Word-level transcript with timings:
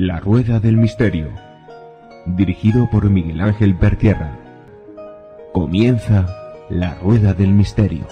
La 0.00 0.20
Rueda 0.20 0.60
del 0.60 0.76
Misterio, 0.76 1.26
dirigido 2.24 2.88
por 2.88 3.10
Miguel 3.10 3.40
Ángel 3.40 3.74
Pertierra. 3.74 4.38
Comienza 5.52 6.24
La 6.70 6.94
Rueda 6.94 7.34
del 7.34 7.48
Misterio. 7.48 8.06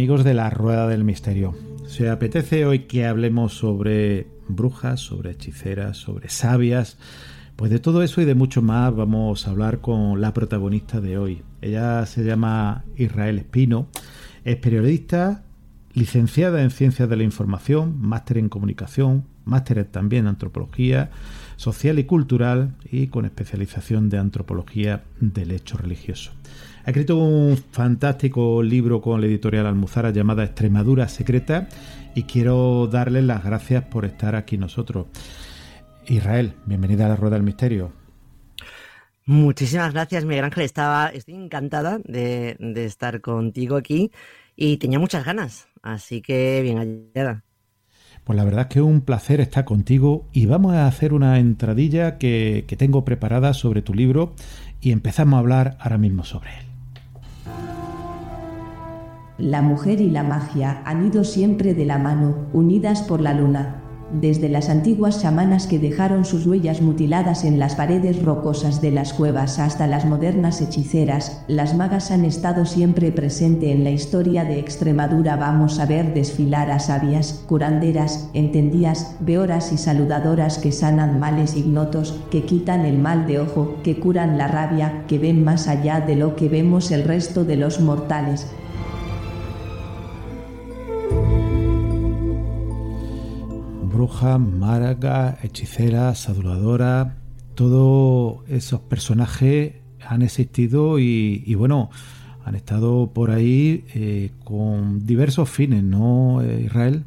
Amigos 0.00 0.24
de 0.24 0.32
la 0.32 0.48
Rueda 0.48 0.88
del 0.88 1.04
Misterio. 1.04 1.54
¿Se 1.86 2.08
apetece 2.08 2.64
hoy 2.64 2.86
que 2.86 3.04
hablemos 3.04 3.52
sobre 3.52 4.28
brujas, 4.48 4.98
sobre 4.98 5.32
hechiceras, 5.32 5.98
sobre 5.98 6.30
sabias? 6.30 6.96
Pues 7.54 7.70
de 7.70 7.80
todo 7.80 8.02
eso 8.02 8.22
y 8.22 8.24
de 8.24 8.34
mucho 8.34 8.62
más 8.62 8.96
vamos 8.96 9.46
a 9.46 9.50
hablar 9.50 9.82
con 9.82 10.18
la 10.22 10.32
protagonista 10.32 11.02
de 11.02 11.18
hoy. 11.18 11.42
Ella 11.60 12.06
se 12.06 12.24
llama 12.24 12.82
Israel 12.96 13.40
Espino, 13.40 13.88
es 14.46 14.56
periodista, 14.56 15.42
licenciada 15.92 16.62
en 16.62 16.70
Ciencias 16.70 17.10
de 17.10 17.16
la 17.18 17.24
Información, 17.24 18.00
máster 18.00 18.38
en 18.38 18.48
Comunicación, 18.48 19.26
máster 19.50 19.84
también 19.84 20.24
en 20.24 20.28
Antropología 20.28 21.10
Social 21.56 21.98
y 21.98 22.04
Cultural 22.04 22.74
y 22.90 23.08
con 23.08 23.26
especialización 23.26 24.08
de 24.08 24.16
Antropología 24.16 25.04
del 25.20 25.50
Hecho 25.50 25.76
Religioso. 25.76 26.32
Ha 26.84 26.90
escrito 26.90 27.18
un 27.18 27.58
fantástico 27.58 28.62
libro 28.62 29.02
con 29.02 29.20
la 29.20 29.26
editorial 29.26 29.66
Almuzara 29.66 30.10
llamada 30.10 30.44
Extremadura 30.44 31.08
Secreta 31.08 31.68
y 32.14 32.22
quiero 32.22 32.86
darles 32.86 33.24
las 33.24 33.44
gracias 33.44 33.84
por 33.84 34.06
estar 34.06 34.34
aquí 34.34 34.56
nosotros. 34.56 35.06
Israel, 36.06 36.54
bienvenida 36.64 37.04
a 37.04 37.10
la 37.10 37.16
Rueda 37.16 37.36
del 37.36 37.42
Misterio. 37.42 37.92
Muchísimas 39.26 39.92
gracias, 39.92 40.24
Miguel 40.24 40.44
Ángel. 40.44 40.64
Estaba, 40.64 41.08
estoy 41.08 41.34
encantada 41.34 42.00
de, 42.04 42.56
de 42.58 42.84
estar 42.86 43.20
contigo 43.20 43.76
aquí 43.76 44.10
y 44.56 44.78
tenía 44.78 44.98
muchas 44.98 45.24
ganas, 45.24 45.68
así 45.82 46.22
que 46.22 46.62
bien 46.62 46.78
hallada. 46.78 47.44
Pues 48.30 48.36
la 48.36 48.44
verdad 48.44 48.60
es 48.60 48.66
que 48.68 48.80
un 48.80 49.00
placer 49.00 49.40
estar 49.40 49.64
contigo 49.64 50.24
y 50.32 50.46
vamos 50.46 50.74
a 50.74 50.86
hacer 50.86 51.14
una 51.14 51.40
entradilla 51.40 52.16
que, 52.16 52.64
que 52.68 52.76
tengo 52.76 53.04
preparada 53.04 53.54
sobre 53.54 53.82
tu 53.82 53.92
libro 53.92 54.34
y 54.80 54.92
empezamos 54.92 55.36
a 55.36 55.40
hablar 55.40 55.76
ahora 55.80 55.98
mismo 55.98 56.22
sobre 56.22 56.50
él. 56.50 56.64
La 59.36 59.62
mujer 59.62 60.00
y 60.00 60.10
la 60.10 60.22
magia 60.22 60.80
han 60.84 61.08
ido 61.08 61.24
siempre 61.24 61.74
de 61.74 61.84
la 61.84 61.98
mano, 61.98 62.46
unidas 62.52 63.02
por 63.02 63.20
la 63.20 63.34
luna. 63.34 63.82
Desde 64.12 64.48
las 64.48 64.68
antiguas 64.68 65.22
chamanas 65.22 65.68
que 65.68 65.78
dejaron 65.78 66.24
sus 66.24 66.44
huellas 66.44 66.82
mutiladas 66.82 67.44
en 67.44 67.60
las 67.60 67.76
paredes 67.76 68.20
rocosas 68.24 68.80
de 68.80 68.90
las 68.90 69.12
cuevas 69.12 69.60
hasta 69.60 69.86
las 69.86 70.04
modernas 70.04 70.60
hechiceras, 70.60 71.44
las 71.46 71.76
magas 71.76 72.10
han 72.10 72.24
estado 72.24 72.66
siempre 72.66 73.12
presente 73.12 73.70
en 73.70 73.84
la 73.84 73.90
historia 73.90 74.44
de 74.44 74.58
Extremadura. 74.58 75.36
Vamos 75.36 75.78
a 75.78 75.86
ver 75.86 76.12
desfilar 76.12 76.72
a 76.72 76.80
sabias, 76.80 77.44
curanderas, 77.46 78.28
entendías, 78.34 79.14
veoras 79.20 79.72
y 79.72 79.78
saludadoras 79.78 80.58
que 80.58 80.72
sanan 80.72 81.20
males 81.20 81.56
ignotos, 81.56 82.18
que 82.32 82.42
quitan 82.42 82.84
el 82.84 82.98
mal 82.98 83.28
de 83.28 83.38
ojo, 83.38 83.76
que 83.84 84.00
curan 84.00 84.38
la 84.38 84.48
rabia, 84.48 85.04
que 85.06 85.20
ven 85.20 85.44
más 85.44 85.68
allá 85.68 86.00
de 86.00 86.16
lo 86.16 86.34
que 86.34 86.48
vemos 86.48 86.90
el 86.90 87.04
resto 87.04 87.44
de 87.44 87.56
los 87.56 87.80
mortales, 87.80 88.48
bruja, 94.10 94.38
máraga, 94.38 95.38
hechicera, 95.42 96.14
saduladora, 96.14 97.16
todos 97.54 98.42
esos 98.48 98.80
personajes 98.80 99.74
han 100.04 100.22
existido 100.22 100.98
y, 100.98 101.44
y 101.46 101.54
bueno, 101.54 101.90
han 102.44 102.56
estado 102.56 103.12
por 103.12 103.30
ahí 103.30 103.84
eh, 103.94 104.30
con 104.44 105.06
diversos 105.06 105.48
fines, 105.48 105.84
¿no, 105.84 106.42
eh, 106.42 106.62
Israel? 106.64 107.04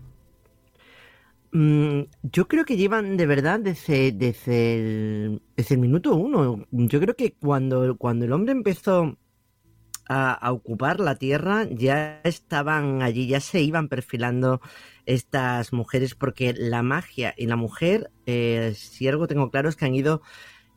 Mm, 1.52 2.04
yo 2.24 2.48
creo 2.48 2.64
que 2.64 2.78
llevan 2.78 3.18
de 3.18 3.26
verdad 3.26 3.60
desde, 3.60 4.14
desde, 4.14 4.76
el, 4.76 5.42
desde 5.58 5.76
el 5.76 5.82
minuto 5.82 6.16
uno. 6.16 6.66
Yo 6.72 7.00
creo 7.02 7.16
que 7.16 7.34
cuando, 7.34 7.98
cuando 7.98 8.26
el 8.26 8.32
hombre 8.32 8.54
empezó 8.54 9.18
a, 10.08 10.52
ocupar 10.52 11.00
la 11.00 11.16
tierra, 11.16 11.68
ya 11.70 12.22
estaban 12.24 13.02
allí, 13.02 13.28
ya 13.28 13.40
se 13.40 13.62
iban 13.62 13.88
perfilando 13.88 14.62
estas 15.06 15.74
mujeres, 15.74 16.16
porque 16.16 16.54
la 16.54 16.84
magia 16.84 17.34
y 17.38 17.48
la 17.48 17.56
mujer, 17.56 18.12
eh, 18.26 18.74
si 18.76 19.08
algo 19.08 19.28
tengo 19.28 19.50
claro 19.50 19.70
es 19.70 19.76
que 19.76 19.86
han 19.86 19.96
ido 19.96 20.22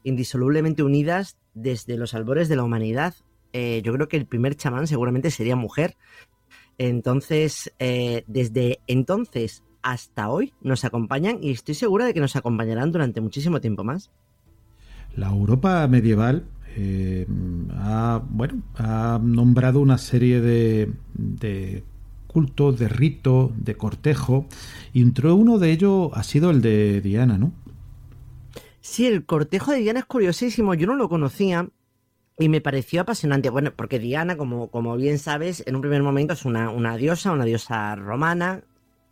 indisolublemente 0.05 0.83
unidas 0.83 1.39
desde 1.55 1.97
los 1.97 2.15
albores 2.15 2.49
de 2.49 2.57
la 2.57 2.65
humanidad. 2.65 3.15
Eh, 3.53 3.83
yo 3.85 3.93
creo 3.93 4.09
que 4.09 4.17
el 4.17 4.27
primer 4.27 4.57
chamán 4.57 4.87
seguramente 4.87 5.31
sería 5.31 5.57
mujer. 5.57 5.97
Entonces, 6.79 7.73
eh, 7.79 8.25
desde 8.27 8.81
entonces 8.87 9.63
hasta 9.83 10.29
hoy 10.29 10.53
nos 10.61 10.85
acompañan 10.85 11.39
y 11.43 11.53
estoy 11.53 11.75
segura 11.75 12.07
de 12.07 12.15
que 12.15 12.21
nos 12.21 12.37
acompañarán 12.37 12.93
durante 12.93 13.21
muchísimo 13.21 13.61
tiempo 13.61 13.85
más. 13.85 14.11
La 15.15 15.29
Europa 15.31 15.87
medieval 15.89 16.45
ha, 17.87 18.21
bueno, 18.29 18.63
ha 18.77 19.21
nombrado 19.23 19.81
una 19.81 19.99
serie 19.99 20.41
de, 20.41 20.93
de 21.15 21.85
culto, 22.27 22.73
de 22.73 22.89
rito, 22.89 23.53
de 23.57 23.77
cortejo, 23.77 24.47
y 24.93 25.03
entre 25.03 25.31
uno 25.31 25.59
de 25.59 25.71
ellos 25.71 26.11
ha 26.15 26.25
sido 26.25 26.51
el 26.51 26.63
de 26.63 27.01
Diana, 27.01 27.39
¿no? 27.39 27.53
Sí, 28.81 29.07
el 29.07 29.25
cortejo 29.25 29.71
de 29.71 29.79
Diana 29.79 30.01
es 30.01 30.07
curiosísimo, 30.07 30.75
yo 30.75 30.87
no 30.87 30.97
lo 30.97 31.09
conocía 31.09 31.69
y 32.39 32.49
me 32.49 32.61
pareció 32.61 33.01
apasionante. 33.01 33.51
Bueno, 33.51 33.73
porque 33.75 33.99
Diana, 33.99 34.37
como, 34.37 34.69
como 34.71 34.97
bien 34.97 35.19
sabes, 35.19 35.63
en 35.67 35.77
un 35.77 35.81
primer 35.81 36.03
momento 36.03 36.35
es 36.35 36.45
una, 36.45 36.71
una 36.71 36.97
diosa, 36.97 37.33
una 37.33 37.45
diosa 37.45 37.95
romana, 37.95 38.63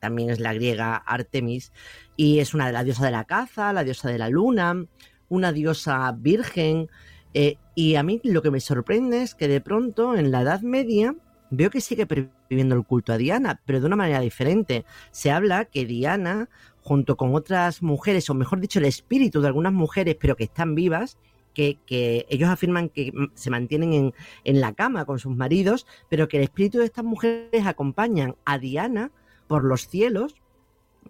también 0.01 0.31
es 0.31 0.41
la 0.41 0.53
griega 0.53 0.97
Artemis, 0.97 1.73
y 2.17 2.41
es 2.41 2.55
una 2.55 2.67
de 2.67 2.73
la 2.73 2.85
diosa 2.85 3.05
de 3.05 3.13
la 3.13 3.25
caza, 3.25 3.73
la 3.73 3.85
diosa 3.85 4.09
de 4.09 4.19
la 4.19 4.29
luna, 4.29 4.85
una 5.29 5.53
diosa 5.53 6.13
virgen. 6.13 6.89
Eh, 7.33 7.57
y 7.75 7.97
a 7.97 8.03
mí 8.03 8.21
lo 8.25 8.43
que 8.43 8.51
me 8.51 8.61
sorprende 8.61 9.23
es 9.23 9.35
que 9.35 9.49
de 9.49 9.61
pronto 9.61 10.17
en 10.17 10.31
la 10.31 10.43
Edad 10.43 10.63
Media 10.63 11.17
veo 11.51 11.71
que 11.71 11.81
sigue 11.81 12.07
viviendo 12.49 12.75
el 12.75 12.85
culto 12.85 13.13
a 13.13 13.19
Diana, 13.19 13.61
pero 13.65 13.81
de 13.81 13.87
una 13.87 13.97
manera 13.97 14.21
diferente. 14.21 14.85
Se 15.11 15.31
habla 15.31 15.65
que 15.65 15.85
Diana, 15.85 16.49
junto 16.81 17.17
con 17.17 17.35
otras 17.35 17.83
mujeres, 17.83 18.29
o 18.31 18.35
mejor 18.35 18.61
dicho, 18.61 18.79
el 18.79 18.85
espíritu 18.85 19.41
de 19.41 19.49
algunas 19.49 19.73
mujeres, 19.73 20.17
pero 20.19 20.37
que 20.37 20.45
están 20.45 20.75
vivas, 20.75 21.19
que, 21.53 21.79
que 21.87 22.27
ellos 22.29 22.49
afirman 22.49 22.89
que 22.89 23.13
se 23.35 23.51
mantienen 23.51 23.93
en, 23.93 24.15
en, 24.43 24.61
la 24.61 24.73
cama 24.73 25.05
con 25.05 25.19
sus 25.19 25.35
maridos, 25.35 25.87
pero 26.09 26.27
que 26.27 26.39
el 26.39 26.43
espíritu 26.43 26.79
de 26.79 26.87
estas 26.87 27.05
mujeres 27.05 27.67
acompañan 27.67 28.37
a 28.45 28.59
Diana 28.59 29.13
por 29.47 29.65
los 29.65 29.87
cielos, 29.87 30.35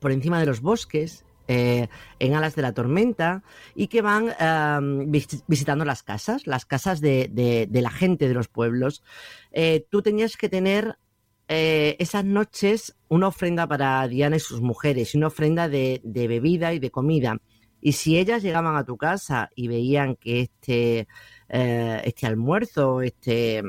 por 0.01 0.13
encima 0.13 0.39
de 0.41 0.47
los 0.47 0.61
bosques, 0.61 1.25
eh, 1.47 1.89
en 2.19 2.35
alas 2.35 2.55
de 2.55 2.63
la 2.63 2.73
tormenta 2.73 3.43
y 3.75 3.89
que 3.89 4.01
van 4.01 4.31
eh, 4.41 4.79
vis 5.07 5.45
visitando 5.47 5.85
las 5.85 6.03
casas, 6.03 6.47
las 6.47 6.65
casas 6.65 7.03
de, 7.03 7.29
de, 7.31 7.83
la 7.83 7.91
gente 7.91 8.29
de 8.29 8.35
los 8.35 8.49
pueblos. 8.49 9.03
Eh, 9.53 9.87
tú 9.91 10.01
tenías 10.01 10.37
que 10.37 10.49
tener 10.49 10.97
esas 11.47 12.25
noches 12.25 12.97
una 13.09 13.29
ofrenda 13.29 13.67
para 13.67 14.09
Diana 14.09 14.37
y 14.37 14.41
sus 14.41 14.63
mujeres, 14.63 15.15
una 15.15 15.27
ofrenda 15.27 15.69
de, 15.69 16.01
de, 16.03 16.27
bebida 16.27 16.73
y 16.73 16.79
de 16.79 16.91
comida. 16.91 17.37
Y 17.83 17.93
si 17.93 18.19
ellas 18.19 18.43
llegaban 18.43 18.77
a 18.77 18.85
tu 18.85 18.97
casa 18.97 19.51
y 19.55 19.69
veían 19.69 20.17
que 20.17 20.41
este, 20.41 21.07
este 21.49 22.27
almuerzo, 22.27 23.03
este, 23.03 23.63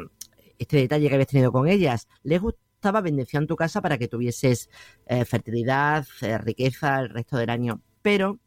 este 0.58 0.78
detalle 0.78 1.10
que 1.10 1.16
habías 1.16 1.28
tenido 1.28 1.52
con 1.52 1.68
ellas, 1.68 2.08
les 2.24 2.42
gustaba, 2.42 2.65
bendecían 2.92 3.48
tu 3.48 3.56
casa 3.56 3.82
para 3.82 3.98
que 3.98 4.08
tuvieses 4.08 4.70
eh, 5.06 5.26
fertilidad, 5.26 6.06
eh, 6.22 6.38
riqueza 6.38 7.00
el 7.00 7.10
resto 7.10 7.38
del 7.38 7.50
año. 7.50 7.82
Pero 8.02 8.40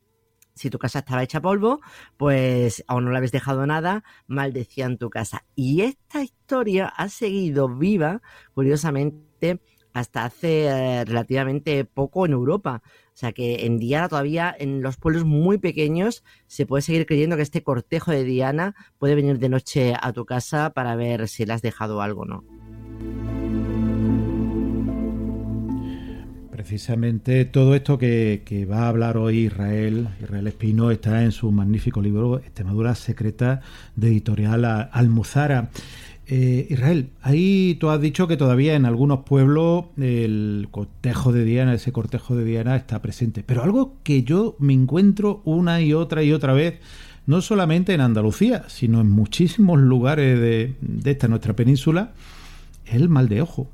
si 0.54 0.70
tu 0.70 0.78
casa 0.78 1.00
estaba 1.00 1.22
hecha 1.22 1.40
polvo, 1.40 1.80
pues 2.16 2.84
aún 2.88 3.04
no 3.04 3.10
le 3.12 3.18
habéis 3.18 3.32
dejado 3.32 3.66
nada, 3.66 4.04
maldecían 4.26 4.98
tu 4.98 5.08
casa. 5.08 5.44
Y 5.54 5.82
esta 5.82 6.22
historia 6.22 6.86
ha 6.88 7.08
seguido 7.08 7.68
viva, 7.68 8.22
curiosamente, 8.54 9.60
hasta 9.92 10.24
hace 10.24 10.66
eh, 10.66 11.04
relativamente 11.04 11.84
poco 11.84 12.26
en 12.26 12.32
Europa. 12.32 12.82
O 12.84 13.16
sea 13.16 13.32
que 13.32 13.66
en 13.66 13.78
Diana 13.78 14.08
todavía 14.08 14.54
en 14.56 14.82
los 14.82 14.96
pueblos 14.96 15.24
muy 15.24 15.58
pequeños 15.58 16.24
se 16.46 16.66
puede 16.66 16.82
seguir 16.82 17.06
creyendo 17.06 17.36
que 17.36 17.42
este 17.42 17.62
cortejo 17.62 18.12
de 18.12 18.24
Diana 18.24 18.74
puede 18.98 19.14
venir 19.14 19.38
de 19.38 19.48
noche 19.48 19.94
a 20.00 20.12
tu 20.12 20.24
casa 20.24 20.70
para 20.70 20.94
ver 20.94 21.28
si 21.28 21.44
le 21.44 21.52
has 21.52 21.62
dejado 21.62 22.00
algo 22.00 22.22
o 22.22 22.26
no. 22.26 22.57
Precisamente 26.68 27.46
todo 27.46 27.74
esto 27.74 27.96
que, 27.96 28.66
va 28.70 28.80
a 28.80 28.88
hablar 28.88 29.16
hoy 29.16 29.46
Israel, 29.46 30.08
Israel 30.20 30.48
Espino, 30.48 30.90
está 30.90 31.24
en 31.24 31.32
su 31.32 31.50
magnífico 31.50 32.02
libro 32.02 32.40
Extremadura 32.40 32.94
Secreta 32.94 33.62
de 33.96 34.08
editorial 34.08 34.66
Almuzara. 34.92 35.70
Eh, 36.26 36.66
Israel, 36.68 37.08
ahí 37.22 37.78
tú 37.80 37.88
has 37.88 38.02
dicho 38.02 38.28
que 38.28 38.36
todavía 38.36 38.74
en 38.74 38.84
algunos 38.84 39.20
pueblos 39.20 39.86
el 39.96 40.68
cortejo 40.70 41.32
de 41.32 41.44
Diana, 41.44 41.72
ese 41.72 41.90
cortejo 41.90 42.36
de 42.36 42.44
Diana 42.44 42.76
está 42.76 43.00
presente, 43.00 43.42
pero 43.42 43.62
algo 43.62 43.96
que 44.02 44.22
yo 44.22 44.54
me 44.58 44.74
encuentro 44.74 45.40
una 45.46 45.80
y 45.80 45.94
otra 45.94 46.22
y 46.22 46.34
otra 46.34 46.52
vez, 46.52 46.80
no 47.24 47.40
solamente 47.40 47.94
en 47.94 48.02
Andalucía, 48.02 48.64
sino 48.68 49.00
en 49.00 49.08
muchísimos 49.08 49.78
lugares 49.78 50.38
de, 50.38 50.74
de 50.82 51.10
esta 51.10 51.28
nuestra 51.28 51.56
península, 51.56 52.12
es 52.84 52.96
el 52.96 53.08
mal 53.08 53.30
de 53.30 53.40
ojo 53.40 53.70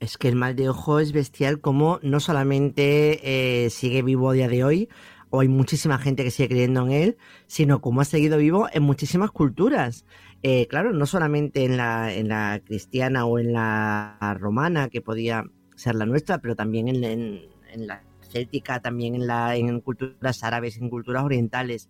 es 0.00 0.18
que 0.18 0.28
el 0.28 0.36
mal 0.36 0.56
de 0.56 0.68
ojo 0.68 1.00
es 1.00 1.12
bestial 1.12 1.60
como 1.60 1.98
no 2.02 2.20
solamente 2.20 3.64
eh, 3.64 3.70
sigue 3.70 4.02
vivo 4.02 4.30
a 4.30 4.34
día 4.34 4.48
de 4.48 4.64
hoy, 4.64 4.88
o 5.30 5.40
hay 5.40 5.48
muchísima 5.48 5.98
gente 5.98 6.22
que 6.22 6.30
sigue 6.30 6.50
creyendo 6.50 6.86
en 6.86 6.92
él, 6.92 7.16
sino 7.46 7.80
como 7.80 8.00
ha 8.00 8.04
seguido 8.04 8.38
vivo 8.38 8.68
en 8.72 8.84
muchísimas 8.84 9.30
culturas. 9.32 10.04
Eh, 10.42 10.66
claro, 10.68 10.92
no 10.92 11.06
solamente 11.06 11.64
en 11.64 11.76
la, 11.76 12.12
en 12.12 12.28
la 12.28 12.60
cristiana 12.64 13.24
o 13.24 13.38
en 13.38 13.52
la 13.52 14.36
romana, 14.38 14.88
que 14.88 15.00
podía 15.00 15.44
ser 15.74 15.96
la 15.96 16.06
nuestra, 16.06 16.38
pero 16.38 16.54
también 16.54 16.88
en, 16.88 17.48
la 17.86 18.02
céltica, 18.20 18.80
también 18.80 19.14
en, 19.14 19.26
la, 19.26 19.56
en 19.56 19.80
culturas 19.80 20.44
árabes, 20.44 20.76
en 20.76 20.88
culturas 20.88 21.24
orientales. 21.24 21.88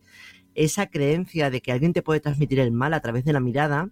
Esa 0.55 0.87
creencia 0.87 1.51
de 1.51 1.61
que 1.61 1.73
alguien 1.73 1.93
te 1.93 2.03
puede 2.03 2.21
transmitir 2.21 2.61
el 2.61 2.73
mal 2.73 2.95
a 2.95 3.01
través 3.01 3.25
de 3.25 3.33
la 3.33 3.41
mirada 3.41 3.91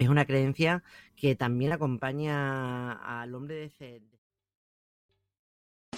es 0.00 0.08
una 0.08 0.24
creencia 0.24 0.82
que 1.14 1.36
también 1.36 1.72
acompaña 1.72 2.92
al 3.20 3.34
hombre 3.34 3.70
de... 3.78 4.02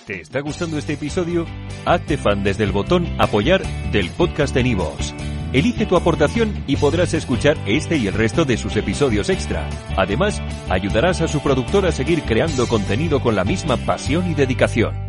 ¿Te 0.05 0.21
está 0.21 0.41
gustando 0.41 0.77
este 0.77 0.95
episodio? 0.95 1.47
Hazte 1.87 2.19
fan 2.19 2.43
desde 2.43 2.65
el 2.65 2.73
botón 2.73 3.07
apoyar 3.21 3.63
del 3.93 4.11
podcast 4.11 4.53
de 4.53 4.65
Nivos. 4.65 5.15
Elige 5.53 5.87
tu 5.87 5.97
aportación 5.97 6.65
y 6.67 6.77
podrás 6.77 7.15
escuchar 7.15 7.57
este 7.67 7.97
y 7.97 8.09
el 8.09 8.15
resto 8.15 8.45
de 8.45 8.57
sus 8.57 8.75
episodios 8.75 9.29
extra. 9.29 9.69
Además, 9.97 10.43
ayudarás 10.69 11.21
a 11.21 11.29
su 11.29 11.41
productor 11.41 11.87
a 11.87 11.93
seguir 11.93 12.23
creando 12.23 12.67
contenido 12.67 13.21
con 13.21 13.37
la 13.37 13.45
misma 13.45 13.77
pasión 13.77 14.29
y 14.29 14.35
dedicación. 14.35 15.02